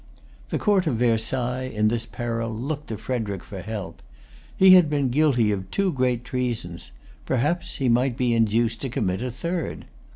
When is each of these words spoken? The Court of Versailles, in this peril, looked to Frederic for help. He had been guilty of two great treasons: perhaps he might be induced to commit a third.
The 0.49 0.57
Court 0.57 0.87
of 0.87 0.95
Versailles, 0.97 1.71
in 1.71 1.87
this 1.89 2.07
peril, 2.07 2.51
looked 2.51 2.87
to 2.87 2.97
Frederic 2.97 3.43
for 3.43 3.61
help. 3.61 4.01
He 4.57 4.71
had 4.73 4.89
been 4.89 5.09
guilty 5.09 5.51
of 5.51 5.69
two 5.69 5.93
great 5.93 6.23
treasons: 6.25 6.89
perhaps 7.23 7.75
he 7.77 7.87
might 7.87 8.17
be 8.17 8.33
induced 8.33 8.81
to 8.81 8.89
commit 8.89 9.21
a 9.21 9.29
third. 9.29 9.85